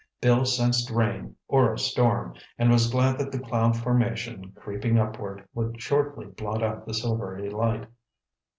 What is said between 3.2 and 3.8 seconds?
the cloud